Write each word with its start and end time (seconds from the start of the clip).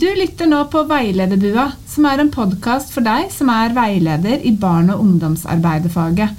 Du 0.00 0.06
lytter 0.16 0.46
nå 0.48 0.62
på 0.72 0.80
Veilederbua, 0.88 1.66
som 1.84 2.06
er 2.08 2.22
en 2.22 2.30
podkast 2.32 2.88
for 2.94 3.04
deg 3.04 3.26
som 3.34 3.50
er 3.52 3.74
veileder 3.76 4.40
i 4.48 4.52
barne- 4.56 4.94
og 4.94 5.02
ungdomsarbeiderfaget. 5.04 6.30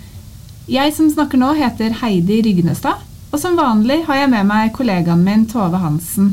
Jeg 0.65 0.93
som 0.95 1.11
snakker 1.11 1.37
nå, 1.37 1.51
heter 1.59 1.93
Heidi 1.99 2.39
Rygnestad, 2.41 3.03
og 3.29 3.37
som 3.37 3.59
vanlig 3.59 3.99
har 4.07 4.17
jeg 4.17 4.31
med 4.31 4.47
meg 4.49 4.71
kollegaen 4.73 5.21
min 5.21 5.43
Tove 5.51 5.77
Hansen. 5.83 6.31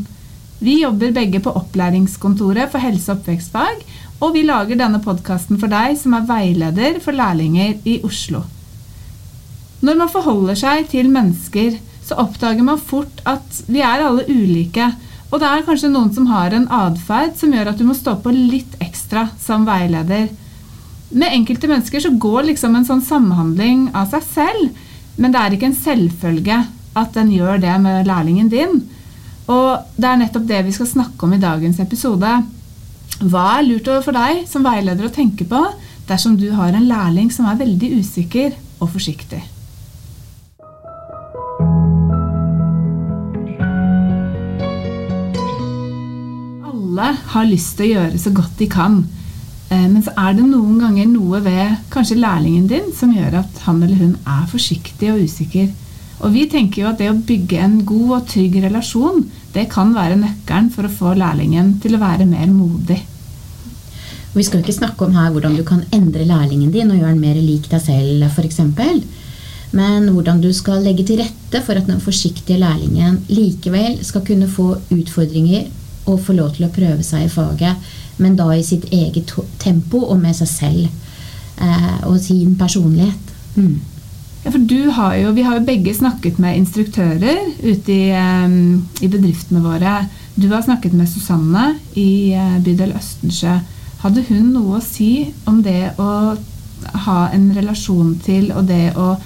Vi 0.64 0.78
jobber 0.80 1.12
begge 1.18 1.42
på 1.44 1.52
Opplæringskontoret 1.60 2.72
for 2.72 2.80
helse- 2.80 3.12
og 3.12 3.18
oppvekstfag, 3.18 3.82
og 4.22 4.32
vi 4.32 4.46
lager 4.48 4.80
denne 4.80 5.02
podkasten 5.04 5.60
for 5.60 5.68
deg 5.68 5.98
som 6.00 6.16
er 6.16 6.24
veileder 6.30 6.96
for 7.04 7.12
lærlinger 7.12 7.76
i 7.84 7.98
Oslo. 8.08 8.40
Når 9.84 10.00
man 10.00 10.14
forholder 10.16 10.56
seg 10.56 10.88
til 10.94 11.12
mennesker, 11.12 11.76
så 12.08 12.16
oppdager 12.24 12.64
man 12.64 12.80
fort 12.80 13.20
at 13.28 13.60
vi 13.68 13.84
er 13.84 14.06
alle 14.06 14.24
ulike, 14.32 14.88
og 15.28 15.40
det 15.42 15.48
er 15.48 15.64
kanskje 15.66 15.90
noen 15.92 16.12
som 16.14 16.28
har 16.30 16.54
en 16.56 16.68
atferd 16.72 17.34
som 17.36 17.52
gjør 17.52 17.72
at 17.72 17.80
du 17.80 17.84
må 17.84 17.96
stå 17.96 18.16
på 18.24 18.32
litt 18.32 18.78
ekstra 18.80 19.26
som 19.42 19.66
veileder. 19.68 20.30
Med 21.08 21.34
enkelte 21.34 21.68
mennesker 21.68 22.04
så 22.04 22.12
går 22.20 22.48
liksom 22.50 22.76
en 22.76 22.86
sånn 22.88 23.04
samhandling 23.04 23.88
av 23.96 24.08
seg 24.12 24.24
selv, 24.24 24.86
men 25.20 25.34
det 25.34 25.40
er 25.40 25.56
ikke 25.56 25.68
en 25.68 25.76
selvfølge 25.76 26.62
at 26.98 27.12
den 27.16 27.34
gjør 27.34 27.60
det 27.60 27.74
med 27.82 28.08
lærlingen 28.08 28.48
din. 28.52 28.80
Og 29.48 29.84
det 29.96 30.08
er 30.08 30.22
nettopp 30.22 30.48
det 30.48 30.62
vi 30.66 30.74
skal 30.76 30.90
snakke 30.90 31.24
om 31.24 31.36
i 31.36 31.42
dagens 31.42 31.80
episode. 31.84 32.32
Hva 33.18 33.44
er 33.58 33.68
lurt 33.68 33.92
for 34.04 34.16
deg 34.16 34.44
som 34.48 34.64
veileder 34.64 35.08
å 35.08 35.12
tenke 35.12 35.48
på 35.48 35.62
dersom 36.08 36.36
du 36.40 36.50
har 36.56 36.72
en 36.72 36.88
lærling 36.88 37.32
som 37.34 37.48
er 37.50 37.60
veldig 37.60 37.98
usikker 38.00 38.56
og 38.80 38.92
forsiktig? 38.96 39.42
Alle 46.98 47.14
har 47.30 47.46
lyst 47.46 47.76
til 47.78 47.92
å 47.92 48.00
gjøre 48.00 48.18
så 48.18 48.30
godt 48.34 48.56
de 48.58 48.66
kan. 48.70 48.96
Eh, 49.70 49.84
men 49.86 50.00
så 50.02 50.10
er 50.18 50.32
det 50.34 50.46
noen 50.48 50.80
ganger 50.82 51.06
noe 51.06 51.38
ved 51.44 51.76
kanskje 51.94 52.18
lærlingen 52.18 52.64
din 52.70 52.88
som 52.96 53.12
gjør 53.14 53.36
at 53.44 53.60
han 53.68 53.84
eller 53.84 54.00
hun 54.00 54.16
er 54.26 54.48
forsiktig 54.50 55.12
og 55.12 55.22
usikker. 55.22 55.68
Og 56.26 56.34
vi 56.34 56.48
tenker 56.50 56.82
jo 56.82 56.88
at 56.90 56.98
det 56.98 57.12
å 57.12 57.20
bygge 57.28 57.60
en 57.62 57.76
god 57.86 58.16
og 58.16 58.26
trygg 58.32 58.58
relasjon, 58.64 59.22
det 59.54 59.68
kan 59.70 59.94
være 59.94 60.18
nøkkelen 60.18 60.72
for 60.74 60.88
å 60.88 60.90
få 60.90 61.14
lærlingen 61.20 61.76
til 61.84 61.94
å 61.94 62.02
være 62.02 62.26
mer 62.26 62.50
modig. 62.50 62.98
Vi 64.34 64.42
skal 64.42 64.58
jo 64.58 64.66
ikke 64.66 64.80
snakke 64.80 65.06
om 65.06 65.14
her 65.14 65.30
hvordan 65.30 65.54
du 65.54 65.62
kan 65.68 65.86
endre 65.94 66.26
lærlingen 66.26 66.74
din 66.74 66.90
og 66.90 66.98
gjøre 66.98 67.14
den 67.14 67.22
mer 67.22 67.38
lik 67.38 67.70
deg 67.70 67.84
selv, 67.84 68.26
f.eks. 68.26 68.58
Men 69.78 70.10
hvordan 70.10 70.42
du 70.42 70.50
skal 70.56 70.82
legge 70.82 71.06
til 71.06 71.22
rette 71.22 71.62
for 71.62 71.78
at 71.78 71.86
den 71.86 72.02
forsiktige 72.02 72.58
lærlingen 72.58 73.22
likevel 73.30 74.00
skal 74.02 74.26
kunne 74.26 74.50
få 74.50 74.72
utfordringer 74.90 75.68
og 76.08 76.22
få 76.24 76.34
lov 76.38 76.54
til 76.56 76.66
å 76.66 76.72
prøve 76.72 77.04
seg 77.06 77.26
i 77.26 77.32
faget, 77.32 77.90
men 78.18 78.34
da 78.38 78.48
i 78.54 78.64
sitt 78.66 78.88
eget 78.90 79.30
tempo 79.62 80.02
og 80.08 80.18
med 80.22 80.36
seg 80.38 80.50
selv. 80.50 81.04
Eh, 81.58 81.94
og 82.06 82.20
sin 82.22 82.54
personlighet. 82.58 83.32
Mm. 83.56 83.80
Ja, 84.44 84.50
for 84.50 84.58
du 84.58 84.90
har 84.94 85.16
jo, 85.18 85.32
Vi 85.34 85.42
har 85.42 85.58
jo 85.58 85.64
begge 85.66 85.94
snakket 85.94 86.38
med 86.38 86.56
instruktører 86.56 87.40
ute 87.62 87.92
i, 87.92 88.12
um, 88.14 88.86
i 89.02 89.08
bedriftene 89.08 89.62
våre. 89.62 90.06
Du 90.36 90.48
har 90.52 90.62
snakket 90.62 90.94
med 90.94 91.08
Susanne 91.10 91.74
i 91.98 92.34
uh, 92.38 92.60
bydel 92.62 92.94
Østensjø. 92.94 93.58
Hadde 94.04 94.22
hun 94.28 94.52
noe 94.54 94.78
å 94.78 94.84
si 94.84 95.34
om 95.50 95.58
det 95.62 95.98
å 95.98 96.36
ha 97.08 97.18
en 97.34 97.50
relasjon 97.56 98.14
til 98.22 98.52
og 98.54 98.68
det 98.70 98.92
å 98.94 99.16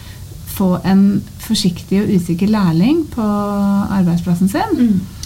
få 0.52 0.78
en 0.88 1.20
forsiktig 1.42 2.00
og 2.00 2.14
usikker 2.16 2.48
lærling 2.48 3.04
på 3.12 3.22
arbeidsplassen 3.22 4.48
sin? 4.48 4.78
Mm. 4.78 5.21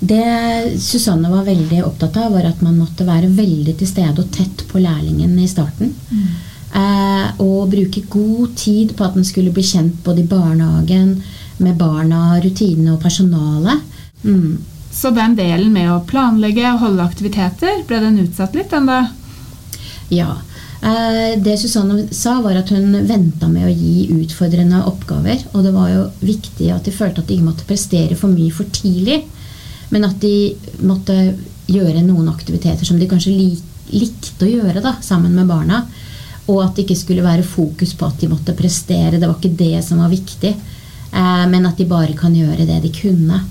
Det 0.00 0.80
Susanne 0.80 1.28
var 1.28 1.44
veldig 1.44 1.82
opptatt 1.84 2.16
av, 2.16 2.32
var 2.32 2.46
at 2.48 2.62
man 2.64 2.78
måtte 2.80 3.04
være 3.04 3.28
veldig 3.36 3.74
til 3.76 3.88
stede 3.88 4.22
og 4.22 4.30
tett 4.32 4.64
på 4.70 4.80
lærlingen 4.80 5.34
i 5.38 5.48
starten. 5.48 5.92
Mm. 6.08 6.30
Eh, 6.80 7.42
og 7.42 7.68
bruke 7.72 8.06
god 8.08 8.54
tid 8.56 8.94
på 8.96 9.04
at 9.04 9.16
den 9.18 9.26
skulle 9.28 9.52
bli 9.52 9.64
kjent 9.66 10.00
både 10.06 10.24
i 10.24 10.30
barnehagen, 10.30 11.18
med 11.60 11.76
barna, 11.76 12.38
rutinene 12.40 12.94
og 12.94 13.02
personalet. 13.02 13.82
Mm. 14.24 14.60
Så 14.90 15.12
den 15.14 15.36
delen 15.36 15.72
med 15.74 15.90
å 15.92 16.04
planlegge 16.08 16.64
og 16.72 16.80
holde 16.86 17.04
aktiviteter, 17.04 17.82
ble 17.86 18.00
den 18.00 18.22
utsatt 18.24 18.56
litt? 18.56 18.72
enda? 18.72 19.02
Ja. 20.08 20.38
Eh, 20.80 21.36
det 21.44 21.58
Susanne 21.60 22.06
sa, 22.14 22.38
var 22.40 22.56
at 22.56 22.72
hun 22.72 22.96
venta 23.06 23.50
med 23.52 23.68
å 23.68 23.74
gi 23.74 24.08
utfordrende 24.16 24.80
oppgaver. 24.88 25.44
Og 25.52 25.66
det 25.66 25.74
var 25.76 25.92
jo 25.92 26.06
viktig 26.24 26.72
at 26.72 26.88
de 26.88 26.96
følte 26.96 27.20
at 27.20 27.28
de 27.28 27.36
ikke 27.36 27.50
måtte 27.50 27.68
prestere 27.68 28.16
for 28.16 28.32
mye 28.32 28.54
for 28.54 28.72
tidlig. 28.72 29.20
Men 29.90 30.06
at 30.06 30.20
de 30.22 30.52
måtte 30.86 31.16
gjøre 31.70 32.02
noen 32.02 32.28
aktiviteter 32.30 32.86
som 32.86 32.98
de 32.98 33.08
kanskje 33.10 33.34
likte 33.90 34.46
å 34.46 34.50
gjøre 34.50 34.82
da, 34.84 34.96
sammen 35.02 35.34
med 35.36 35.50
barna. 35.50 35.84
Og 36.50 36.62
at 36.64 36.76
det 36.76 36.86
ikke 36.86 36.98
skulle 36.98 37.26
være 37.26 37.46
fokus 37.46 37.94
på 37.98 38.08
at 38.08 38.22
de 38.22 38.30
måtte 38.30 38.56
prestere. 38.58 39.18
Det 39.18 39.26
var 39.26 39.38
ikke 39.38 39.58
det 39.58 39.82
som 39.86 40.02
var 40.02 40.12
viktig. 40.12 40.54
Eh, 41.12 41.46
men 41.50 41.66
at 41.66 41.78
de 41.78 41.88
bare 41.90 42.14
kan 42.18 42.34
gjøre 42.34 42.66
det 42.66 42.80
de 42.84 42.92
kunne. 42.94 43.42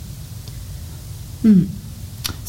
Mm. 1.44 1.68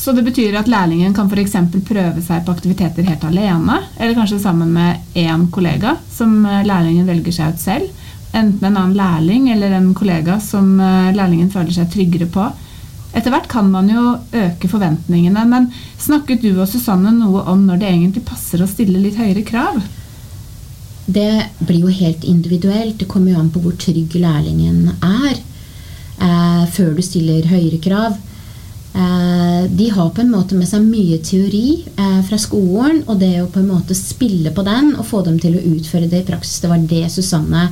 Så 0.01 0.13
det 0.17 0.25
betyr 0.25 0.57
at 0.57 0.69
lærlingen 0.71 1.15
kan 1.15 1.29
f.eks. 1.29 1.57
prøve 1.87 2.23
seg 2.25 2.45
på 2.47 2.55
aktiviteter 2.55 3.07
helt 3.07 3.25
alene, 3.29 3.83
eller 3.99 4.17
kanskje 4.17 4.41
sammen 4.41 4.73
med 4.73 5.19
én 5.19 5.47
kollega 5.53 5.97
som 6.15 6.41
eh, 6.47 6.65
lærlingen 6.67 7.09
velger 7.11 7.37
seg 7.37 7.55
ut 7.55 7.63
selv. 7.63 8.07
Enten 8.31 8.65
en 8.65 8.77
annen 8.77 8.97
lærling 8.97 9.51
eller 9.53 9.75
en 9.77 9.91
kollega 9.95 10.39
som 10.41 10.73
eh, 10.81 11.13
lærlingen 11.17 11.51
føler 11.53 11.75
seg 11.75 11.91
tryggere 11.93 12.31
på. 12.33 12.47
Etter 13.11 13.33
hvert 13.35 13.49
kan 13.51 13.71
man 13.73 13.89
jo 13.91 14.03
øke 14.39 14.69
forventningene, 14.71 15.43
men 15.51 15.71
snakket 15.99 16.45
du 16.45 16.53
og 16.53 16.69
Susanne 16.71 17.11
noe 17.17 17.43
om 17.51 17.65
når 17.67 17.81
det 17.81 17.89
egentlig 17.91 18.27
passer 18.29 18.63
å 18.63 18.71
stille 18.71 19.03
litt 19.03 19.19
høyere 19.19 19.43
krav? 19.47 19.81
Det 21.11 21.33
blir 21.59 21.89
jo 21.89 21.91
helt 21.91 22.25
individuelt. 22.29 23.01
Det 23.01 23.09
kommer 23.11 23.33
jo 23.33 23.41
an 23.41 23.51
på 23.51 23.63
hvor 23.65 23.75
trygg 23.81 24.15
lærlingen 24.15 24.93
er 25.03 25.33
eh, 25.35 26.65
før 26.71 26.95
du 26.95 27.03
stiller 27.03 27.51
høyere 27.51 27.81
krav. 27.83 28.15
Eh, 28.95 29.65
de 29.75 29.91
har 29.91 30.11
på 30.15 30.23
en 30.23 30.31
måte 30.31 30.55
med 30.59 30.71
seg 30.71 30.87
mye 30.87 31.19
teori 31.27 31.81
eh, 31.91 32.21
fra 32.27 32.39
skolen, 32.39 33.03
og 33.09 33.19
det 33.19 33.37
å 33.43 33.51
på 33.51 33.59
en 33.63 33.73
måte 33.73 33.99
spille 33.99 34.55
på 34.55 34.63
den 34.67 34.95
og 34.97 35.09
få 35.11 35.25
dem 35.27 35.39
til 35.43 35.59
å 35.59 35.65
utføre 35.75 36.07
det 36.11 36.23
i 36.23 36.29
praksis, 36.31 36.61
det 36.63 36.71
var 36.71 36.91
det 36.95 37.07
Susanne 37.11 37.67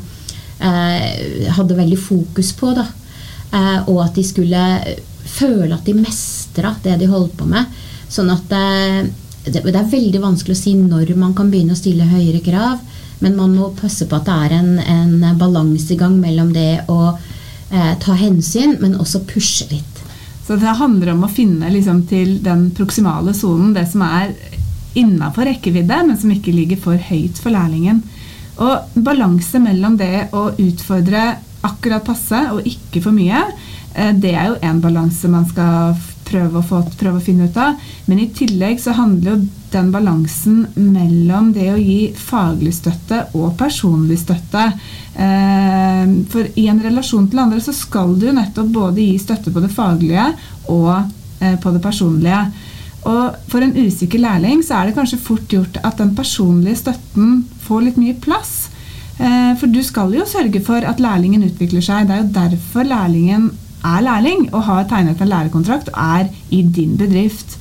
eh, 0.59 1.47
hadde 1.55 1.79
veldig 1.79 2.01
fokus 2.09 2.53
på. 2.59 2.75
da. 2.75 2.89
Eh, 3.53 3.79
og 3.89 4.03
at 4.05 4.19
de 4.19 4.27
skulle 4.27 4.65
føle 5.29 5.75
at 5.75 5.87
de 5.87 5.97
mestra 5.97 6.75
det 6.85 6.99
de 7.01 7.09
holdt 7.11 7.37
på 7.39 7.49
med. 7.49 7.69
Sånn 8.09 8.31
at 8.33 8.53
eh, 8.57 9.03
det, 9.49 9.63
det 9.65 9.77
er 9.77 9.91
veldig 9.91 10.23
vanskelig 10.23 10.57
å 10.57 10.61
si 10.61 10.75
når 10.79 11.15
man 11.19 11.35
kan 11.37 11.51
begynne 11.53 11.77
å 11.77 11.81
stille 11.81 12.09
høyere 12.09 12.43
krav. 12.45 12.81
Men 13.19 13.35
man 13.35 13.55
må 13.57 13.73
passe 13.75 14.07
på 14.07 14.19
at 14.19 14.29
det 14.29 14.37
er 14.47 14.57
en, 14.61 14.75
en 14.79 15.39
balansegang 15.41 16.19
mellom 16.21 16.53
det 16.55 16.85
å 16.93 17.01
eh, 17.15 17.95
ta 18.03 18.15
hensyn, 18.19 18.77
men 18.83 18.99
også 18.99 19.25
pushe 19.27 19.67
litt. 19.73 20.05
Så 20.47 20.57
det 20.57 20.79
handler 20.79 21.13
om 21.13 21.27
å 21.27 21.33
finne 21.33 21.69
liksom, 21.73 22.05
til 22.09 22.39
den 22.45 22.71
proksimale 22.77 23.35
sonen, 23.37 23.75
det 23.77 23.85
som 23.91 24.05
er 24.07 24.33
innafor 24.99 25.45
rekkevidde, 25.51 25.99
men 26.09 26.17
som 26.19 26.31
ikke 26.33 26.55
ligger 26.55 26.81
for 26.81 27.09
høyt 27.11 27.41
for 27.43 27.53
lærlingen. 27.53 28.01
Og 28.65 29.03
balanse 29.05 29.61
mellom 29.63 29.99
det 29.99 30.31
å 30.35 30.49
utfordre 30.57 31.27
akkurat 31.67 32.07
passe 32.07 32.41
og 32.55 32.67
ikke 32.67 33.03
for 33.05 33.15
mye, 33.15 33.43
det 33.95 34.31
er 34.35 34.51
jo 34.51 34.59
en 34.63 34.81
balanse 34.85 35.31
man 35.33 35.47
skal 35.49 35.97
prøve 36.29 36.61
å, 36.61 36.65
få, 36.65 36.83
prøve 36.99 37.21
å 37.21 37.25
finne 37.25 37.49
ut 37.49 37.59
av. 37.61 37.79
Men 38.09 38.21
i 38.23 38.29
tillegg 38.35 38.81
så 38.83 38.95
handler 38.97 39.35
jo 39.35 39.47
den 39.73 39.91
balansen 39.93 40.63
mellom 40.77 41.53
det 41.57 41.69
å 41.73 41.81
gi 41.81 42.13
faglig 42.17 42.75
støtte 42.79 43.25
og 43.37 43.57
personlig 43.61 44.21
støtte. 44.23 44.71
Eh, 45.19 46.15
for 46.33 46.49
i 46.61 46.69
en 46.71 46.83
relasjon 46.85 47.29
til 47.31 47.43
andre 47.45 47.61
så 47.65 47.75
skal 47.77 48.17
du 48.21 48.31
nettopp 48.33 48.73
både 48.75 49.05
gi 49.05 49.19
støtte 49.21 49.53
på 49.55 49.63
det 49.65 49.73
faglige 49.75 50.31
og 50.73 50.95
eh, 51.43 51.57
på 51.61 51.75
det 51.75 51.85
personlige. 51.85 52.43
Og 53.09 53.37
for 53.49 53.65
en 53.65 53.77
usikker 53.77 54.21
lærling 54.21 54.65
så 54.67 54.81
er 54.81 54.89
det 54.89 54.99
kanskje 54.99 55.21
fort 55.23 55.53
gjort 55.53 55.79
at 55.85 56.01
den 56.01 56.17
personlige 56.17 56.83
støtten 56.83 57.45
får 57.65 57.87
litt 57.87 58.01
mye 58.01 58.17
plass. 58.21 58.57
Eh, 59.19 59.55
for 59.59 59.71
du 59.71 59.81
skal 59.85 60.13
jo 60.17 60.27
sørge 60.29 60.63
for 60.65 60.85
at 60.87 61.01
lærlingen 61.03 61.47
utvikler 61.47 61.85
seg. 61.85 62.09
Det 62.09 62.17
er 62.17 62.25
jo 62.25 62.37
derfor 62.41 62.89
lærlingen 62.89 63.51
er 63.85 64.05
lærling 64.05 64.49
og 64.53 64.65
har 64.69 64.89
tegnet 64.91 65.21
en 65.21 65.31
lærekontrakt 65.31 65.93
og 65.93 65.99
er 65.99 66.31
i 66.51 66.63
din 66.63 66.97
bedrift. 66.99 67.59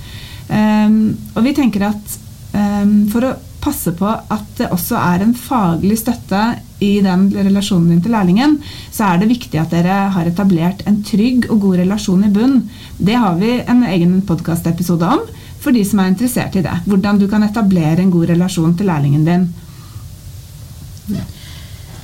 Um, 0.47 1.17
og 1.35 1.43
vi 1.43 1.53
tenker 1.57 1.89
at 1.89 2.17
um, 2.53 3.05
for 3.11 3.27
å 3.27 3.35
passe 3.61 3.91
på 3.97 4.07
at 4.07 4.45
det 4.59 4.69
også 4.71 4.95
er 4.99 5.23
en 5.25 5.33
faglig 5.35 5.97
støtte 5.99 6.41
i 6.83 6.99
den 7.03 7.25
relasjonen 7.33 7.89
din 7.91 8.03
til 8.05 8.13
lærlingen, 8.13 8.57
så 8.93 9.09
er 9.09 9.21
det 9.21 9.31
viktig 9.31 9.59
at 9.59 9.73
dere 9.73 9.97
har 10.13 10.29
etablert 10.29 10.83
en 10.87 11.01
trygg 11.05 11.49
og 11.51 11.65
god 11.65 11.81
relasjon 11.81 12.27
i 12.27 12.31
bunn. 12.33 12.61
Det 12.97 13.17
har 13.17 13.35
vi 13.41 13.57
en 13.59 13.83
egen 13.89 14.19
podkastepisode 14.29 15.09
om 15.17 15.25
for 15.59 15.75
de 15.75 15.83
som 15.87 15.99
er 15.99 16.13
interessert 16.13 16.55
i 16.55 16.63
det. 16.63 16.75
Hvordan 16.85 17.19
du 17.19 17.27
kan 17.31 17.43
etablere 17.43 18.03
en 18.03 18.13
god 18.13 18.29
relasjon 18.35 18.77
til 18.77 18.87
lærlingen 18.91 19.25
din. 19.27 19.47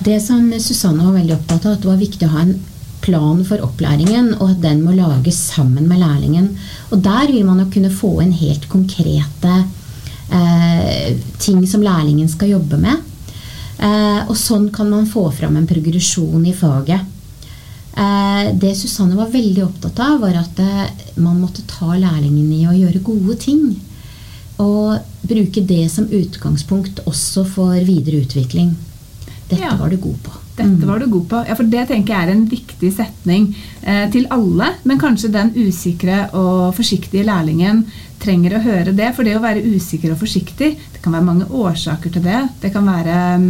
Det 0.04 0.20
som 0.20 0.50
Susanne 0.60 1.06
var 1.06 1.16
veldig 1.16 1.36
opptatt 1.38 1.68
av, 1.68 1.78
at 1.78 1.84
det 1.84 1.92
var 1.92 2.02
viktig 2.02 2.28
å 2.28 2.34
ha 2.34 2.44
en 2.44 2.56
plan 3.04 3.44
for 3.48 3.62
opplæringen, 3.66 4.34
og 4.40 4.54
at 4.56 4.62
den 4.64 4.82
må 4.86 4.96
lages 4.96 5.40
sammen 5.54 5.88
med 5.90 6.02
lærlingen. 6.02 6.52
Og 6.92 7.02
der 7.04 7.32
vil 7.32 7.46
man 7.46 7.64
jo 7.64 7.70
kunne 7.74 7.94
få 7.94 8.16
inn 8.24 8.34
helt 8.36 8.70
konkrete 8.72 9.56
eh, 10.32 11.16
ting 11.40 11.66
som 11.68 11.84
lærlingen 11.84 12.32
skal 12.32 12.56
jobbe 12.56 12.80
med. 12.80 13.10
Eh, 13.84 14.22
og 14.30 14.38
sånn 14.40 14.70
kan 14.74 14.90
man 14.92 15.10
få 15.10 15.28
fram 15.36 15.58
en 15.60 15.68
progresjon 15.68 16.46
i 16.48 16.56
faget. 16.56 17.10
Eh, 17.94 18.54
det 18.58 18.76
Susanne 18.78 19.18
var 19.18 19.34
veldig 19.34 19.66
opptatt 19.66 20.00
av, 20.02 20.20
var 20.24 20.40
at 20.40 20.62
eh, 20.64 21.10
man 21.22 21.42
måtte 21.42 21.66
ta 21.70 21.92
lærlingen 21.94 22.54
i 22.56 22.64
å 22.70 22.78
gjøre 22.78 23.04
gode 23.06 23.38
ting. 23.42 23.68
Og 24.64 25.28
bruke 25.28 25.64
det 25.66 25.86
som 25.92 26.08
utgangspunkt 26.08 27.04
også 27.10 27.46
for 27.50 27.76
videre 27.86 28.24
utvikling. 28.24 28.74
Dette 29.50 29.66
ja. 29.66 29.76
var 29.80 29.92
du 29.92 30.00
god 30.02 30.20
på. 30.24 30.43
Dette 30.54 30.86
var 30.86 31.00
du 31.02 31.08
god 31.10 31.28
på. 31.32 31.42
Ja, 31.50 31.56
for 31.58 31.66
Det 31.66 31.88
tenker 31.90 32.14
jeg 32.14 32.28
er 32.28 32.32
en 32.36 32.46
viktig 32.50 32.92
setning 32.94 33.50
eh, 33.82 34.06
til 34.14 34.28
alle. 34.34 34.70
Men 34.86 35.02
kanskje 35.02 35.32
den 35.34 35.54
usikre 35.58 36.28
og 36.38 36.76
forsiktige 36.78 37.26
lærlingen 37.26 37.84
trenger 38.22 38.58
å 38.58 38.64
høre 38.64 38.94
det. 38.94 39.10
For 39.18 39.26
det 39.26 39.38
å 39.38 39.44
være 39.44 39.66
usikker 39.66 40.14
og 40.14 40.22
forsiktig, 40.22 40.76
det 40.94 41.02
kan 41.02 41.16
være 41.16 41.30
mange 41.30 41.50
årsaker 41.50 42.14
til 42.14 42.26
det. 42.26 42.42
Det 42.62 42.74
kan 42.76 42.86
være 42.86 43.20
mm, 43.42 43.50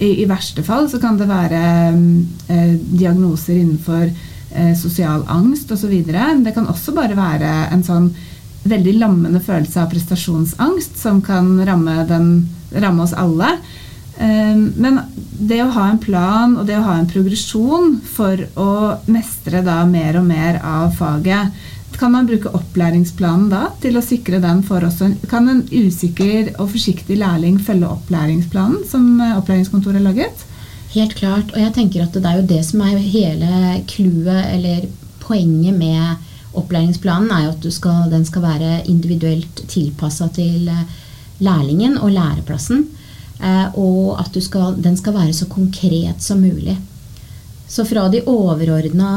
i, 0.00 0.10
i 0.22 0.28
verste 0.30 0.64
fall 0.64 0.86
så 0.90 1.00
kan 1.02 1.18
det 1.20 1.28
være 1.28 1.62
mm, 1.98 2.10
eh, 2.48 2.74
diagnoser 2.94 3.58
innenfor 3.58 4.06
eh, 4.06 4.72
sosial 4.78 5.26
angst 5.28 5.72
osv. 5.74 5.92
Det 6.06 6.54
kan 6.54 6.70
også 6.70 6.94
bare 6.96 7.18
være 7.18 7.52
en 7.74 7.84
sånn 7.86 8.10
veldig 8.70 8.98
lammende 9.00 9.40
følelse 9.42 9.82
av 9.82 9.90
prestasjonsangst 9.92 10.98
som 11.00 11.22
kan 11.24 11.56
ramme, 11.66 12.02
den, 12.08 12.32
ramme 12.76 13.06
oss 13.06 13.16
alle. 13.16 13.56
Ehm, 14.20 14.72
men 14.76 15.00
det 15.40 15.62
å 15.64 15.72
ha 15.72 15.88
en 15.88 16.00
plan 16.00 16.56
og 16.60 16.66
det 16.68 16.76
å 16.76 16.84
ha 16.84 16.98
en 17.00 17.08
progresjon 17.08 17.98
for 18.04 18.42
å 18.60 18.72
mestre 19.08 19.62
da 19.64 19.80
mer 19.88 20.20
og 20.20 20.26
mer 20.28 20.60
av 20.60 20.92
faget, 20.98 21.54
kan 22.00 22.12
man 22.14 22.28
bruke 22.28 22.52
opplæringsplanen 22.56 23.50
da 23.52 23.66
til 23.82 23.98
å 23.98 24.04
sikre 24.04 24.38
den 24.40 24.62
for 24.64 24.84
også? 24.86 25.10
Kan 25.28 25.50
en 25.52 25.66
usikker 25.68 26.54
og 26.54 26.70
forsiktig 26.72 27.18
lærling 27.20 27.58
følge 27.60 27.90
opplæringsplanen 27.92 28.86
som 28.88 29.18
eh, 29.20 29.36
opplæringskontoret 29.36 30.00
har 30.00 30.06
laget? 30.06 30.46
Helt 30.94 31.12
klart. 31.18 31.52
Og 31.52 31.60
jeg 31.60 31.74
tenker 31.76 32.06
at 32.06 32.16
det 32.16 32.24
er 32.24 32.40
jo 32.40 32.48
det 32.54 32.62
som 32.66 32.80
er 32.86 32.96
hele 33.04 33.82
clouet, 33.90 34.46
eller 34.54 34.88
poenget 35.20 35.76
med 35.76 36.56
opplæringsplanen, 36.56 37.28
er 37.30 37.44
jo 37.46 37.52
at 37.52 37.68
skal, 37.76 38.08
den 38.12 38.24
skal 38.26 38.46
være 38.46 38.72
individuelt 38.90 39.64
tilpassa 39.68 40.30
til 40.34 40.70
eh, 40.72 40.96
lærlingen 41.44 42.00
og 42.00 42.16
læreplassen. 42.16 42.86
Eh, 43.40 43.78
og 43.80 44.20
at 44.20 44.36
skal, 44.44 44.76
den 44.82 44.96
skal 45.00 45.16
være 45.16 45.34
så 45.36 45.48
konkret 45.50 46.22
som 46.22 46.42
mulig. 46.42 46.76
Så 47.70 47.84
fra 47.86 48.08
de 48.10 48.24
overordna 48.28 49.12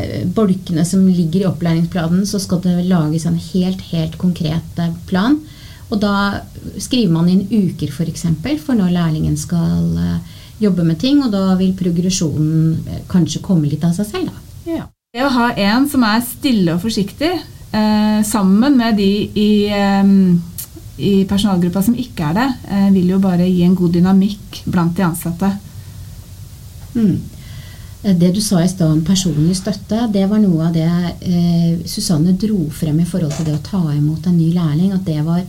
eh, 0.00 0.24
bolkene 0.24 0.84
som 0.88 1.06
ligger 1.06 1.44
i 1.44 1.48
opplæringsplanen, 1.50 2.26
så 2.26 2.40
skal 2.42 2.62
det 2.64 2.88
lages 2.88 3.28
en 3.28 3.38
helt, 3.38 3.84
helt 3.92 4.18
konkret 4.18 4.82
eh, 4.82 4.96
plan. 5.06 5.38
Og 5.88 6.02
da 6.02 6.42
skriver 6.76 7.12
man 7.14 7.30
inn 7.32 7.46
uker 7.48 7.88
f.eks. 7.88 7.96
For, 7.96 8.10
eksempel, 8.10 8.58
for 8.60 8.76
når 8.76 8.92
lærlingen 8.92 9.38
skal 9.40 9.94
jobbe 10.60 10.84
med 10.84 10.98
ting. 11.00 11.22
Og 11.24 11.32
da 11.32 11.54
vil 11.60 11.72
progresjonen 11.78 13.04
kanskje 13.08 13.42
komme 13.44 13.70
litt 13.70 13.86
av 13.86 13.94
seg 13.96 14.10
selv. 14.10 14.34
Da. 14.34 14.74
Ja. 14.78 14.84
Det 15.14 15.24
å 15.24 15.32
ha 15.32 15.48
en 15.56 15.86
som 15.88 16.04
er 16.04 16.20
stille 16.26 16.74
og 16.74 16.82
forsiktig, 16.82 17.30
eh, 17.72 18.18
sammen 18.28 18.76
med 18.76 18.98
de 19.00 19.10
i 19.32 19.50
eh, 19.72 20.10
i 20.98 21.24
personalgruppa 21.30 21.82
som 21.86 21.96
ikke 21.98 22.30
er 22.30 22.36
det, 22.38 22.46
eh, 22.68 22.90
vil 22.94 23.14
jo 23.14 23.18
bare 23.22 23.46
gi 23.46 23.62
en 23.62 23.74
god 23.78 23.92
dynamikk 23.94 24.62
blant 24.66 24.96
de 24.96 25.06
ansatte. 25.06 25.50
Mm. 26.94 27.18
Det 28.02 28.30
du 28.34 28.40
sa 28.40 28.60
i 28.62 28.68
stad 28.70 28.92
om 28.92 29.00
personlig 29.04 29.56
støtte, 29.58 30.04
det 30.12 30.28
var 30.30 30.38
noe 30.38 30.68
av 30.68 30.74
det 30.74 30.86
eh, 30.86 31.78
Susanne 31.86 32.36
dro 32.38 32.68
frem 32.70 33.00
i 33.02 33.06
forhold 33.08 33.34
til 33.34 33.48
det 33.48 33.56
å 33.58 33.64
ta 33.66 33.82
imot 33.94 34.26
en 34.26 34.38
ny 34.38 34.52
lærling. 34.54 34.92
At 34.94 35.04
det 35.06 35.18
var 35.26 35.42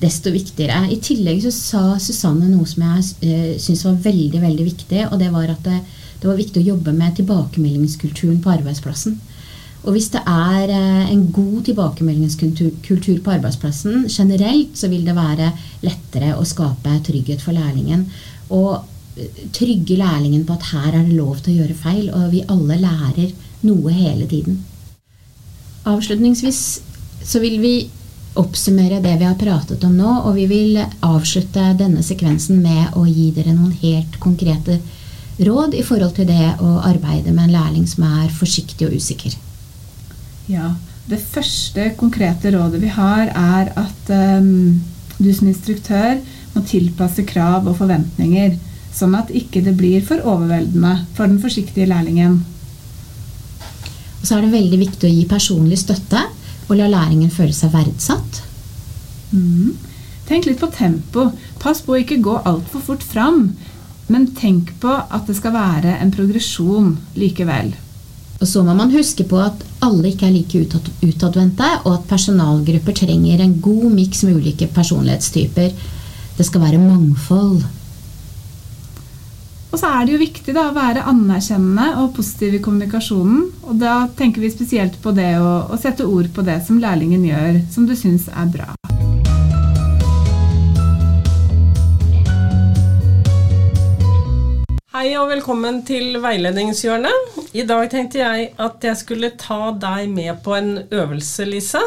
desto 0.00 0.32
viktigere. 0.32 0.86
I 0.90 1.00
tillegg 1.04 1.42
så 1.44 1.52
sa 1.54 1.82
Susanne 2.00 2.48
noe 2.48 2.66
som 2.68 2.86
jeg 2.86 3.04
eh, 3.28 3.52
syns 3.60 3.84
var 3.84 4.00
veldig 4.06 4.40
veldig 4.42 4.66
viktig. 4.72 5.04
Og 5.10 5.20
det 5.20 5.30
var 5.34 5.52
at 5.52 5.68
det, 5.68 5.82
det 6.22 6.30
var 6.30 6.40
viktig 6.40 6.62
å 6.62 6.70
jobbe 6.72 6.96
med 6.96 7.20
tilbakemeldingskulturen 7.20 8.40
på 8.42 8.56
arbeidsplassen. 8.56 9.20
Og 9.84 9.92
hvis 9.92 10.08
det 10.14 10.22
er 10.24 10.70
eh, 10.72 11.12
en 11.12 11.26
god 11.32 11.64
tilbakemeldingskultur 11.68 13.18
på 13.24 13.34
arbeidsplassen 13.34 14.06
generelt, 14.08 14.72
så 14.78 14.88
vil 14.88 15.04
det 15.04 15.16
være 15.16 15.50
lettere 15.84 16.32
å 16.38 16.46
skape 16.48 16.96
trygghet 17.04 17.44
for 17.44 17.56
lærlingen. 17.56 18.06
Og 18.56 18.78
eh, 19.20 19.42
trygge 19.52 19.98
lærlingen 20.00 20.46
på 20.48 20.56
at 20.56 20.70
her 20.72 20.88
er 20.94 21.02
det 21.04 21.18
lov 21.18 21.42
til 21.42 21.52
å 21.52 21.58
gjøre 21.60 21.82
feil, 21.82 22.08
og 22.16 22.32
vi 22.32 22.46
alle 22.48 22.80
lærer 22.80 23.36
noe 23.68 23.92
hele 23.92 24.28
tiden. 24.30 24.62
Avslutningsvis 25.84 26.64
så 27.24 27.44
vil 27.44 27.60
vi 27.60 27.76
oppsummere 28.40 29.02
det 29.04 29.18
vi 29.20 29.28
har 29.28 29.38
pratet 29.38 29.84
om 29.84 29.92
nå, 29.94 30.18
og 30.24 30.34
vi 30.40 30.48
vil 30.50 30.80
avslutte 31.04 31.74
denne 31.78 32.02
sekvensen 32.02 32.64
med 32.64 32.96
å 32.96 33.04
gi 33.06 33.30
dere 33.36 33.52
noen 33.52 33.76
helt 33.84 34.16
konkrete 34.20 34.80
råd 35.44 35.76
i 35.76 35.84
forhold 35.84 36.16
til 36.16 36.30
det 36.30 36.54
å 36.62 36.78
arbeide 36.88 37.34
med 37.34 37.50
en 37.50 37.58
lærling 37.60 37.86
som 37.90 38.06
er 38.08 38.32
forsiktig 38.32 38.88
og 38.88 38.96
usikker. 38.96 39.34
Ja, 40.50 40.74
Det 41.08 41.20
første 41.20 41.90
konkrete 42.00 42.48
rådet 42.54 42.80
vi 42.80 42.88
har, 42.88 43.28
er 43.28 43.68
at 43.76 44.12
um, 44.40 44.80
du 45.18 45.28
som 45.36 45.50
instruktør 45.50 46.16
må 46.54 46.62
tilpasse 46.64 47.26
krav 47.28 47.68
og 47.68 47.76
forventninger, 47.76 48.54
sånn 48.94 49.16
at 49.18 49.32
ikke 49.34 49.60
det 49.66 49.74
blir 49.76 50.00
for 50.06 50.24
overveldende 50.24 50.94
for 51.12 51.28
den 51.28 51.42
forsiktige 51.42 51.90
lærlingen. 51.90 52.38
Og 54.20 54.24
så 54.24 54.38
er 54.38 54.46
det 54.46 54.54
veldig 54.54 54.80
viktig 54.80 55.10
å 55.10 55.12
gi 55.12 55.26
personlig 55.28 55.82
støtte 55.82 56.22
og 56.70 56.78
la 56.78 56.88
læringen 56.88 57.32
føle 57.32 57.52
seg 57.52 57.74
verdsatt. 57.74 58.40
Mm. 59.36 59.76
Tenk 60.24 60.48
litt 60.48 60.62
på 60.62 60.70
tempo. 60.72 61.28
Pass 61.60 61.82
på 61.84 61.92
å 61.92 62.00
ikke 62.00 62.22
gå 62.24 62.38
altfor 62.48 62.80
fort 62.86 63.04
fram. 63.04 63.50
Men 64.08 64.30
tenk 64.36 64.72
på 64.80 64.92
at 64.92 65.28
det 65.28 65.36
skal 65.36 65.52
være 65.56 65.98
en 66.00 66.12
progresjon 66.14 66.94
likevel. 67.16 67.74
Og 68.40 68.48
så 68.50 68.64
må 68.66 68.74
man 68.76 68.92
huske 68.92 69.24
på 69.28 69.38
at 69.40 69.62
alle 69.84 70.10
ikke 70.10 70.26
er 70.28 70.34
like 70.34 70.64
utadvendte, 71.04 71.68
og 71.84 71.92
at 71.94 72.10
personalgrupper 72.10 72.96
trenger 73.04 73.44
en 73.44 73.56
god 73.62 73.86
miks 73.94 74.24
med 74.26 74.40
ulike 74.40 74.68
personlighetstyper. 74.74 75.72
Det 76.34 76.46
skal 76.46 76.64
være 76.66 76.82
mangfold. 76.82 77.62
Og 79.74 79.80
så 79.80 79.90
er 79.90 80.04
det 80.06 80.14
jo 80.14 80.22
viktig 80.22 80.52
da, 80.54 80.68
å 80.70 80.76
være 80.76 81.02
anerkjennende 81.10 81.96
og 82.02 82.12
positiv 82.14 82.54
i 82.54 82.62
kommunikasjonen. 82.62 83.48
Og 83.66 83.80
da 83.80 84.04
tenker 84.18 84.44
vi 84.44 84.52
spesielt 84.54 85.00
på 85.02 85.10
det 85.16 85.32
å, 85.42 85.66
å 85.66 85.78
sette 85.82 86.06
ord 86.06 86.30
på 86.34 86.46
det 86.46 86.60
som 86.66 86.78
lærlingen 86.78 87.26
gjør, 87.26 87.62
som 87.74 87.88
du 87.88 87.96
syns 87.98 88.28
er 88.30 88.50
bra. 88.54 88.70
Hei 94.94 95.08
og 95.18 95.24
velkommen 95.26 95.80
til 95.82 96.20
veiledningshjørnet. 96.22 97.38
I 97.58 97.64
dag 97.66 97.88
tenkte 97.90 98.20
jeg 98.20 98.44
at 98.62 98.84
jeg 98.86 98.98
skulle 99.00 99.32
ta 99.34 99.72
deg 99.74 100.04
med 100.06 100.36
på 100.44 100.52
en 100.54 100.68
øvelse, 100.86 101.42
Lise. 101.48 101.80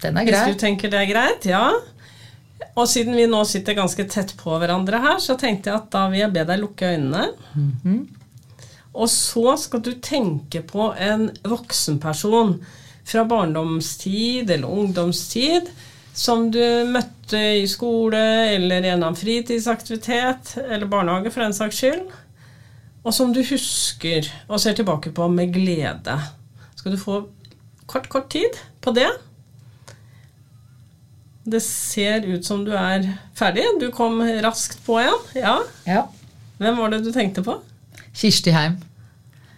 Den 0.00 0.16
er 0.16 0.24
grei. 0.24 0.38
Hvis 0.46 0.56
du 0.56 0.62
tenker 0.62 0.88
det 0.88 1.02
er 1.02 1.10
greit, 1.10 1.44
ja. 1.50 1.66
Og 2.72 2.88
siden 2.88 3.12
vi 3.20 3.26
nå 3.28 3.42
sitter 3.44 3.76
ganske 3.76 4.06
tett 4.08 4.32
på 4.40 4.56
hverandre 4.56 5.02
her, 5.04 5.20
så 5.20 5.36
tenkte 5.36 5.68
jeg 5.68 5.82
at 5.82 5.90
da 5.92 6.06
vil 6.08 6.22
jeg 6.22 6.32
be 6.38 6.46
deg 6.48 6.62
lukke 6.62 6.88
øynene. 6.94 7.26
Mm 7.52 7.68
-hmm. 7.84 8.00
Og 8.94 9.12
så 9.12 9.56
skal 9.60 9.84
du 9.84 9.92
tenke 9.92 10.62
på 10.62 10.94
en 10.96 11.30
voksenperson 11.44 12.64
fra 13.04 13.24
barndomstid 13.24 14.50
eller 14.50 14.68
ungdomstid 14.68 15.68
som 16.18 16.48
du 16.50 16.62
møtte 16.90 17.40
i 17.60 17.66
skole 17.70 18.20
eller 18.56 18.88
gjennom 18.88 19.14
fritidsaktivitet, 19.18 20.56
eller 20.64 20.90
barnehage 20.90 21.30
for 21.30 21.44
den 21.44 21.54
saks 21.54 21.78
skyld, 21.78 22.08
og 23.06 23.14
som 23.14 23.30
du 23.32 23.40
husker 23.46 24.26
og 24.48 24.58
ser 24.60 24.74
tilbake 24.76 25.12
på 25.14 25.28
med 25.30 25.54
glede. 25.54 26.18
Skal 26.74 26.94
du 26.94 26.98
få 27.00 27.20
kort, 27.86 28.10
kort 28.10 28.28
tid 28.34 28.58
på 28.82 28.92
det? 28.96 29.08
Det 31.48 31.62
ser 31.64 32.26
ut 32.26 32.44
som 32.44 32.66
du 32.66 32.74
er 32.76 33.06
ferdig. 33.38 33.64
Du 33.80 33.88
kom 33.94 34.18
raskt 34.44 34.82
på 34.84 34.98
igjen. 35.00 35.22
Ja. 35.38 35.54
ja. 35.86 36.02
Hvem 36.58 36.82
var 36.82 36.92
det 36.92 37.04
du 37.06 37.12
tenkte 37.14 37.46
på? 37.46 37.56
Kirsti 38.12 38.52
Heim. 38.52 38.76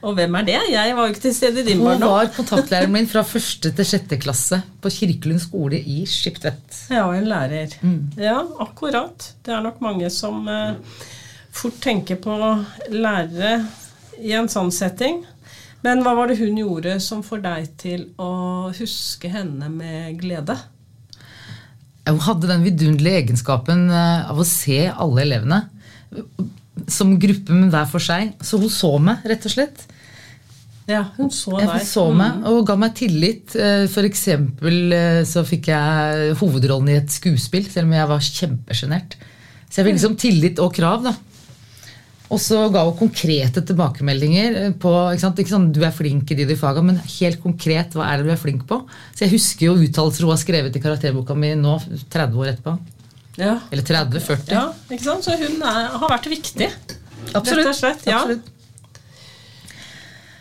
Og 0.00 0.14
hvem 0.16 0.36
er 0.38 0.46
det? 0.48 0.58
Jeg 0.72 0.94
var 0.96 1.06
jo 1.06 1.12
ikke 1.12 1.22
til 1.26 1.34
stede 1.36 1.60
i 1.60 1.66
din 1.66 1.82
barndom. 1.84 2.08
Hun 2.08 2.16
var 2.16 2.30
kontaktlæreren 2.32 2.92
min 2.94 3.08
fra 3.08 3.22
første 3.26 3.72
til 3.76 3.88
sjette 3.88 4.16
klasse 4.20 4.62
på 4.80 4.92
Kirkelund 4.94 5.42
skole 5.42 5.76
i 5.76 5.98
Skiptvet. 6.08 6.78
Ja, 6.88 7.04
en 7.12 7.28
lærer. 7.28 7.74
Mm. 7.84 7.98
Ja, 8.20 8.38
akkurat. 8.64 9.32
Det 9.44 9.52
er 9.52 9.60
nok 9.64 9.82
mange 9.84 10.08
som 10.14 10.48
eh, 10.48 11.04
fort 11.52 11.76
tenker 11.84 12.16
på 12.22 12.36
lærere 12.94 13.58
i 14.20 14.32
en 14.36 14.48
sånn 14.48 14.72
setting. 14.72 15.20
Men 15.84 16.00
hva 16.04 16.14
var 16.16 16.28
det 16.30 16.40
hun 16.40 16.56
gjorde 16.60 16.96
som 17.04 17.20
får 17.24 17.44
deg 17.44 17.68
til 17.80 18.06
å 18.20 18.32
huske 18.76 19.28
henne 19.32 19.68
med 19.72 20.16
glede? 20.20 20.56
Hun 22.08 22.24
hadde 22.24 22.48
den 22.48 22.64
vidunderlige 22.64 23.26
egenskapen 23.26 23.90
eh, 23.92 24.32
av 24.32 24.40
å 24.40 24.48
se 24.48 24.86
alle 24.88 25.28
elevene 25.28 25.60
som 26.88 27.16
gruppe, 27.20 27.54
men 27.54 27.72
hver 27.72 27.88
for 27.90 28.02
seg. 28.02 28.34
Så 28.44 28.60
hun 28.60 28.72
så 28.72 28.94
meg, 29.02 29.24
rett 29.28 29.46
og 29.48 29.54
slett. 29.54 29.86
Ja, 30.90 31.04
hun 31.16 31.30
så 31.30 31.54
deg. 31.58 31.68
Hun 31.70 31.86
så 31.86 32.04
meg 32.16 32.46
og 32.50 32.64
ga 32.68 32.76
meg 32.80 32.94
tillit. 32.98 33.54
Eh, 33.54 33.86
For 33.92 34.06
eksempel 34.06 34.94
eh, 34.96 35.22
så 35.28 35.44
fikk 35.46 35.70
jeg 35.70 36.36
hovedrollen 36.40 36.90
i 36.90 36.98
et 36.98 37.12
skuespill, 37.14 37.68
selv 37.70 37.90
om 37.90 37.96
jeg 37.98 38.10
var 38.10 38.30
kjempesjenert. 38.30 39.18
Så 39.68 39.80
jeg 39.80 39.86
fikk 39.86 40.00
liksom 40.00 40.16
tillit 40.18 40.62
og 40.62 40.72
krav, 40.74 41.04
da. 41.06 41.14
Og 42.30 42.38
så 42.38 42.60
ga 42.70 42.84
hun 42.86 42.94
konkrete 42.98 43.62
tilbakemeldinger 43.66 44.58
eh, 44.60 44.72
på 44.78 44.92
ikke 45.10 45.24
sant? 45.24 45.42
Ikke 45.42 45.54
sånn, 45.54 45.70
du 45.74 45.82
er 45.86 45.94
flink 45.94 46.30
i 46.30 46.38
de 46.38 46.46
de 46.48 46.58
faga, 46.58 46.82
men 46.86 47.00
helt 47.18 47.42
konkret, 47.42 47.94
hva 47.94 48.06
er 48.10 48.20
det 48.20 48.30
du 48.30 48.34
er 48.34 48.40
flink 48.40 48.66
på? 48.70 48.82
Så 49.14 49.26
jeg 49.26 49.34
husker 49.34 49.70
jo 49.70 49.78
uttalelser 49.82 50.26
hun 50.26 50.34
har 50.34 50.42
skrevet 50.42 50.78
i 50.78 50.82
karakterboka 50.82 51.38
mi 51.38 51.54
nå, 51.58 51.76
30 52.10 52.42
år 52.42 52.52
etterpå. 52.54 52.76
Ja. 53.40 53.56
Eller 53.72 53.86
30-40. 53.88 54.52
ja, 54.52 54.64
ikke 54.90 55.04
sant? 55.06 55.26
Så 55.26 55.36
hun 55.40 55.60
er, 55.64 55.90
har 55.96 56.08
vært 56.12 56.30
viktig. 56.30 56.70
Absolutt. 57.32 57.60
Rett 57.64 57.70
og 57.72 57.78
slett, 57.78 58.08
ja. 58.08 58.22
Absolutt. 58.22 58.56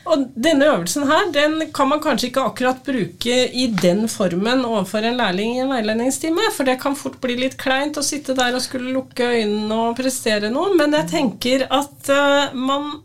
Og 0.09 0.23
denne 0.33 0.65
øvelsen 0.71 1.05
her, 1.05 1.27
den 1.33 1.59
kan 1.75 1.89
man 1.91 2.01
kanskje 2.01 2.29
ikke 2.31 2.45
akkurat 2.49 2.79
bruke 2.85 3.35
i 3.53 3.67
den 3.81 4.07
formen 4.09 4.63
overfor 4.65 5.05
en 5.05 5.19
lærling 5.19 5.57
i 5.57 5.61
en 5.63 5.69
veiledningstime, 5.69 6.47
for 6.55 6.65
det 6.65 6.79
kan 6.81 6.97
fort 6.97 7.19
bli 7.21 7.35
litt 7.37 7.59
kleint 7.61 7.99
å 7.99 8.05
sitte 8.05 8.33
der 8.37 8.57
og 8.57 8.63
skulle 8.65 8.93
lukke 8.95 9.27
øynene 9.35 9.77
og 9.83 9.99
prestere 9.99 10.49
noe, 10.53 10.73
men 10.79 10.97
jeg 10.97 11.11
tenker 11.13 11.67
at 11.67 12.09
uh, 12.09 12.55
man 12.57 13.03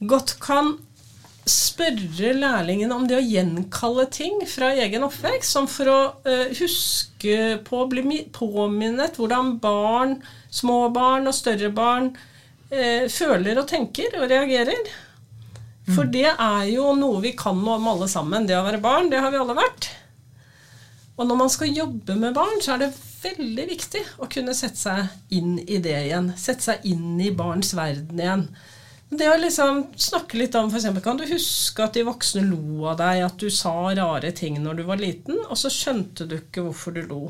godt 0.00 0.34
kan 0.42 0.74
spørre 1.50 2.32
lærlingen 2.38 2.92
om 2.94 3.06
det 3.08 3.18
å 3.18 3.24
gjenkalle 3.24 4.06
ting 4.12 4.40
fra 4.48 4.70
egen 4.78 5.04
oppvekst, 5.06 5.50
som 5.50 5.68
for 5.70 5.90
å 5.90 5.98
uh, 6.24 6.48
huske 6.58 7.36
på, 7.66 7.84
bli 7.90 8.22
påminnet 8.34 9.18
hvordan 9.20 9.56
barn, 9.62 10.18
små 10.50 10.88
barn 10.94 11.28
og 11.30 11.36
større 11.36 11.72
barn 11.74 12.12
uh, 12.14 13.06
føler 13.10 13.60
og 13.60 13.68
tenker 13.70 14.18
og 14.20 14.28
reagerer. 14.30 14.90
For 15.90 16.06
det 16.06 16.28
er 16.30 16.66
jo 16.70 16.92
noe 16.98 17.20
vi 17.24 17.32
kan 17.38 17.58
om 17.58 17.88
alle 17.90 18.06
sammen. 18.10 18.46
Det 18.46 18.56
å 18.58 18.66
være 18.66 18.82
barn, 18.82 19.10
det 19.10 19.22
har 19.22 19.32
vi 19.32 19.40
alle 19.40 19.56
vært. 19.58 19.90
Og 21.20 21.26
når 21.28 21.36
man 21.36 21.50
skal 21.52 21.74
jobbe 21.76 22.16
med 22.16 22.36
barn, 22.36 22.60
så 22.64 22.74
er 22.74 22.84
det 22.84 22.94
veldig 23.20 23.66
viktig 23.68 24.02
å 24.24 24.28
kunne 24.32 24.54
sette 24.56 24.80
seg 24.80 25.34
inn 25.36 25.58
i 25.60 25.80
det 25.82 25.96
igjen. 26.06 26.30
Sette 26.40 26.70
seg 26.70 26.86
inn 26.88 27.18
i 27.20 27.32
barns 27.36 27.74
verden 27.76 28.22
igjen. 28.22 28.46
Det 29.10 29.26
å 29.26 29.38
liksom 29.42 29.80
snakke 29.98 30.38
litt 30.38 30.54
om 30.54 30.68
for 30.70 30.78
eksempel, 30.78 31.02
Kan 31.02 31.16
du 31.18 31.24
huske 31.26 31.82
at 31.82 31.96
de 31.98 32.04
voksne 32.06 32.44
lo 32.46 32.84
av 32.92 33.00
deg, 33.00 33.24
at 33.26 33.36
du 33.42 33.48
sa 33.50 33.72
rare 33.98 34.30
ting 34.36 34.60
når 34.62 34.76
du 34.78 34.82
var 34.86 35.00
liten, 35.02 35.40
og 35.48 35.58
så 35.58 35.70
skjønte 35.72 36.28
du 36.30 36.36
ikke 36.38 36.62
hvorfor 36.68 36.94
du 36.94 37.02
lo? 37.10 37.24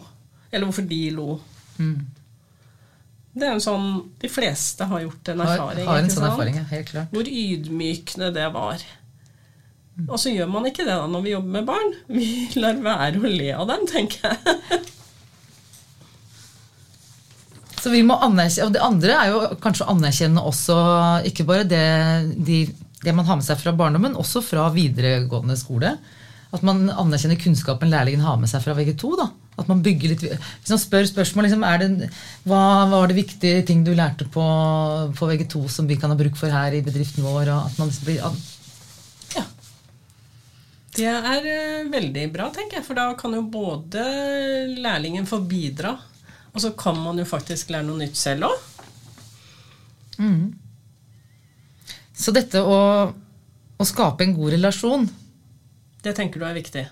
Eller 0.52 0.68
hvorfor 0.68 0.84
de 0.90 1.00
lo? 1.16 1.38
Det 1.80 3.46
er 3.46 3.54
en 3.54 3.62
sånn 3.62 3.86
De 4.20 4.28
fleste 4.28 4.84
har 4.90 5.00
gjort 5.06 5.28
en 5.32 5.40
Har, 5.40 5.52
erfaring. 5.54 5.86
har 5.88 6.00
en 6.02 6.10
sånn 6.12 6.26
erfaring, 6.28 6.56
ja, 6.60 6.64
helt 6.68 6.90
klart. 6.92 7.12
Hvor 7.14 7.28
ydmykende 7.30 8.32
det 8.34 8.48
var. 8.52 8.84
Og 10.08 10.16
så 10.20 10.32
gjør 10.32 10.48
man 10.52 10.66
ikke 10.68 10.84
det 10.84 10.94
da 10.96 11.06
når 11.08 11.22
vi 11.24 11.32
jobber 11.34 11.54
med 11.58 11.66
barn. 11.68 11.94
Vi 12.08 12.28
lar 12.60 12.78
være 12.84 13.20
å 13.20 13.30
le 13.30 13.50
av 13.56 13.66
dem, 13.72 13.86
tenker 13.88 14.28
jeg. 14.28 14.80
Så 17.80 17.90
vi 17.92 18.02
må 18.04 18.16
anerkjenne, 18.20 18.68
og 18.68 18.74
Det 18.76 18.84
andre 18.84 19.16
er 19.16 19.32
jo 19.32 19.42
kanskje 19.62 19.86
å 19.86 19.94
anerkjenne 19.94 20.42
også 20.44 20.78
ikke 21.30 21.46
bare 21.48 21.66
det, 21.68 21.84
de, 22.36 22.62
det 23.04 23.14
man 23.16 23.28
har 23.28 23.40
med 23.40 23.46
seg 23.46 23.60
fra 23.62 23.72
barndommen, 23.76 24.12
men 24.12 24.20
også 24.20 24.42
fra 24.44 24.68
videregående 24.74 25.56
skole. 25.56 25.94
At 26.50 26.64
man 26.66 26.88
anerkjenner 26.90 27.38
kunnskapen 27.40 27.92
lærlingen 27.92 28.24
har 28.26 28.36
med 28.40 28.50
seg 28.50 28.64
fra 28.64 28.74
VG2. 28.76 29.12
da. 29.20 29.30
At 29.60 29.68
man 29.68 29.82
bygger 29.84 30.12
litt, 30.12 30.24
Hvis 30.24 30.72
man 30.72 30.80
spør 30.82 31.06
spørsmål 31.08 31.46
liksom, 31.46 31.64
det, 32.00 32.08
hva 32.48 32.62
var 32.90 33.10
det 33.10 33.18
viktige 33.20 33.64
ting 33.68 33.84
du 33.86 33.92
lærte 33.94 34.26
på, 34.32 34.44
på 35.16 35.28
VG2 35.30 35.66
som 35.70 35.88
vi 35.90 35.98
kan 36.00 36.12
ha 36.12 36.18
bruk 36.18 36.38
for 36.40 36.52
her 36.52 36.74
i 36.74 36.82
bedriften 36.84 37.26
vår? 37.26 37.52
at 37.54 37.78
man 37.78 37.92
liksom 37.92 38.08
blir, 38.08 38.22
Ja. 39.36 39.44
Det 40.96 41.06
er 41.06 41.50
eh, 41.54 41.90
veldig 41.92 42.28
bra, 42.34 42.50
tenker 42.50 42.80
jeg. 42.80 42.86
For 42.88 42.98
da 42.98 43.12
kan 43.18 43.36
jo 43.36 43.44
både 43.46 44.04
lærlingen 44.80 45.28
få 45.28 45.38
bidra, 45.46 45.94
og 46.50 46.62
så 46.62 46.72
kan 46.78 46.98
man 46.98 47.18
jo 47.20 47.26
faktisk 47.28 47.70
lære 47.70 47.86
noe 47.86 48.00
nytt 48.02 48.18
selv 48.18 48.48
òg. 48.50 48.68
Så 52.20 52.34
dette 52.36 52.60
å, 52.60 52.78
å 53.80 53.88
skape 53.88 54.26
en 54.26 54.34
god 54.36 54.52
relasjon 54.52 55.06
Det 56.04 56.12
tenker 56.18 56.42
du 56.42 56.44
er 56.44 56.58
viktig. 56.58 56.82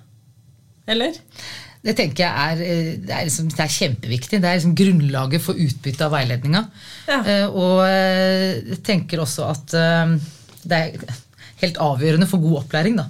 Eller? 0.88 1.18
Det 1.84 1.94
tenker 1.98 2.24
jeg 2.24 2.32
er, 2.32 2.62
eh, 2.64 2.90
det 3.04 3.12
er, 3.14 3.26
liksom, 3.28 3.50
det 3.52 3.62
er 3.64 3.74
kjempeviktig. 3.74 4.40
Det 4.40 4.48
er 4.48 4.56
liksom 4.58 4.76
grunnlaget 4.78 5.44
for 5.44 5.60
utbytte 5.60 6.06
av 6.06 6.14
veiledninga. 6.16 6.64
Ja. 7.08 7.18
Eh, 7.20 7.46
og 7.48 7.84
eh, 7.84 8.58
jeg 8.72 8.80
tenker 8.86 9.22
også 9.22 9.46
at 9.52 9.76
det 10.68 10.78
er 10.78 11.12
helt 11.62 11.78
avgjørende 11.82 12.28
for 12.30 12.42
god 12.42 12.64
opplæring. 12.64 12.98
Da. 12.98 13.06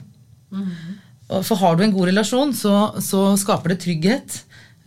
Mm. 0.52 1.40
For 1.46 1.60
har 1.60 1.76
du 1.76 1.84
en 1.84 1.94
god 1.94 2.10
relasjon, 2.10 2.54
så, 2.56 2.74
så 3.04 3.24
skaper 3.40 3.74
det 3.74 3.80
trygghet. 3.84 4.38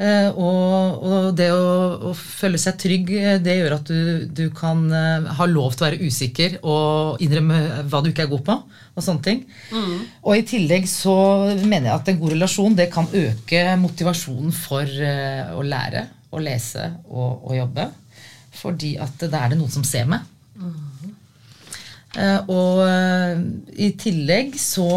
Eh, 0.01 0.29
og, 0.33 1.03
og 1.05 1.25
det 1.37 1.51
å, 1.53 1.65
å 2.09 2.11
føle 2.17 2.57
seg 2.61 2.77
trygg, 2.81 3.11
eh, 3.13 3.37
det 3.43 3.57
gjør 3.59 3.75
at 3.75 3.91
du, 3.91 4.23
du 4.33 4.45
kan 4.57 4.81
eh, 4.89 5.27
ha 5.37 5.47
lov 5.49 5.75
til 5.75 5.85
å 5.85 5.87
være 5.89 6.07
usikker 6.09 6.55
og 6.61 7.21
innrømme 7.21 7.85
hva 7.91 8.01
du 8.01 8.09
ikke 8.09 8.25
er 8.25 8.31
god 8.31 8.45
på. 8.47 8.57
Og 8.97 9.05
sånne 9.05 9.23
ting. 9.23 9.43
Og 10.25 10.33
i 10.35 10.45
tillegg 10.47 10.87
så 10.89 11.13
mener 11.61 11.91
jeg 11.91 11.95
at 11.95 12.09
en 12.11 12.17
god 12.19 12.33
relasjon 12.33 12.75
det 12.75 12.89
kan 12.91 13.07
øke 13.07 13.61
motivasjonen 13.79 14.51
for 14.51 14.83
å 14.83 15.63
lære, 15.63 16.07
å 16.35 16.41
lese 16.43 16.89
og 17.07 17.47
å 17.47 17.55
jobbe. 17.55 17.87
Fordi 18.61 18.95
at 18.99 19.29
da 19.31 19.45
er 19.45 19.53
det 19.53 19.61
noen 19.61 19.71
som 19.71 19.85
ser 19.87 20.09
meg. 20.11 20.25
Eh, 20.59 20.90
og 22.19 22.81
eh, 22.83 23.43
i 23.79 23.93
tillegg 23.95 24.57
så 24.59 24.87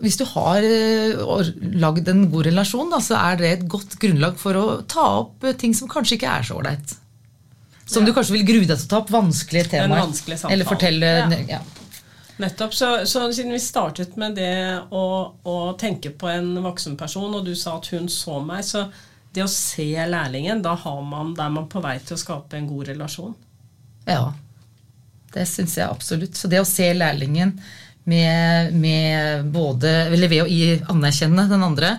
Hvis 0.00 0.16
du 0.16 0.24
har 0.30 0.64
eh, 0.64 1.50
lagd 1.76 2.08
en 2.08 2.22
god 2.32 2.48
relasjon, 2.48 2.88
da, 2.92 3.02
så 3.04 3.18
er 3.20 3.36
det 3.40 3.50
et 3.50 3.66
godt 3.68 3.98
grunnlag 4.00 4.38
for 4.40 4.56
å 4.56 4.64
ta 4.88 5.04
opp 5.20 5.44
eh, 5.44 5.56
ting 5.60 5.76
som 5.76 5.90
kanskje 5.92 6.16
ikke 6.16 6.30
er 6.38 6.48
så 6.48 6.56
ålreit. 6.56 6.94
Som 7.88 8.08
du 8.08 8.14
kanskje 8.16 8.38
vil 8.38 8.46
grue 8.48 8.68
deg 8.68 8.80
til 8.80 8.88
å 8.88 8.92
ta 8.94 9.02
opp. 9.02 9.12
Vanskelige 9.12 9.74
temaer. 9.74 10.06
vanskelig. 10.06 10.40
Eller 10.48 10.68
fortelle 10.68 11.12
Ja. 11.18 11.42
ja. 11.58 11.60
Nettopp. 12.38 12.74
Så, 12.76 12.88
så 13.10 13.26
siden 13.34 13.52
vi 13.52 13.60
startet 13.60 14.16
med 14.20 14.36
det 14.38 14.54
å, 14.94 15.04
å 15.42 15.56
tenke 15.80 16.12
på 16.14 16.28
en 16.30 16.52
voksen 16.64 16.96
person, 17.00 17.32
og 17.34 17.44
du 17.44 17.56
sa 17.58 17.76
at 17.80 17.88
hun 17.92 18.08
så 18.12 18.38
meg, 18.44 18.62
så 18.64 18.86
det 19.34 19.42
å 19.44 19.50
se 19.50 19.90
lærlingen, 20.08 20.62
da, 20.64 20.76
har 20.78 21.00
man, 21.04 21.34
da 21.36 21.48
er 21.48 21.56
man 21.56 21.66
på 21.68 21.82
vei 21.84 21.98
til 22.00 22.16
å 22.16 22.20
skape 22.20 22.56
en 22.56 22.68
god 22.70 22.92
relasjon. 22.92 23.34
Ja, 24.08 24.30
det 25.34 25.44
syns 25.48 25.76
jeg 25.78 25.88
absolutt. 25.88 26.36
Så 26.36 26.48
det 26.50 26.62
å 26.62 26.68
se 26.68 26.88
lærlingen 26.94 27.54
med, 28.08 28.74
med 28.74 29.50
både 29.52 29.90
Eller 30.08 30.30
ved 30.32 30.46
å 30.46 30.92
anerkjenne 30.94 31.48
den 31.50 31.64
andre 31.64 31.98